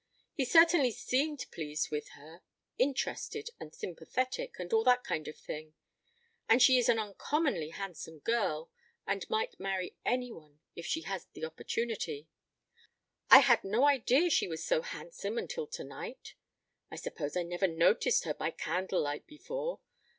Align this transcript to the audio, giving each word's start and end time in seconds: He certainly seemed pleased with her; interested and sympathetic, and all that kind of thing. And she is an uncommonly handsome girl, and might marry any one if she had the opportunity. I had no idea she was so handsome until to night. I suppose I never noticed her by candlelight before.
He 0.33 0.45
certainly 0.45 0.89
seemed 0.89 1.45
pleased 1.51 1.91
with 1.91 2.07
her; 2.15 2.41
interested 2.79 3.51
and 3.59 3.71
sympathetic, 3.71 4.57
and 4.57 4.73
all 4.73 4.83
that 4.83 5.03
kind 5.03 5.27
of 5.27 5.37
thing. 5.37 5.75
And 6.49 6.59
she 6.59 6.79
is 6.79 6.89
an 6.89 6.97
uncommonly 6.97 7.69
handsome 7.69 8.17
girl, 8.17 8.71
and 9.05 9.29
might 9.29 9.59
marry 9.59 9.95
any 10.03 10.31
one 10.31 10.59
if 10.75 10.87
she 10.87 11.01
had 11.01 11.25
the 11.33 11.45
opportunity. 11.45 12.27
I 13.29 13.41
had 13.41 13.63
no 13.63 13.83
idea 13.87 14.31
she 14.31 14.47
was 14.47 14.65
so 14.65 14.81
handsome 14.81 15.37
until 15.37 15.67
to 15.67 15.83
night. 15.83 16.33
I 16.89 16.95
suppose 16.95 17.37
I 17.37 17.43
never 17.43 17.67
noticed 17.67 18.23
her 18.23 18.33
by 18.33 18.49
candlelight 18.49 19.27
before. 19.27 19.81